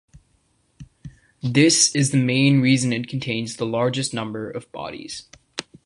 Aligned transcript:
This 1.43 1.93
is 1.93 2.09
the 2.09 2.17
main 2.17 2.59
reason 2.59 2.91
it 2.91 3.07
contains 3.07 3.57
the 3.57 3.67
largest 3.67 4.15
number 4.15 4.49
of 4.49 4.71
bodies. 4.71 5.29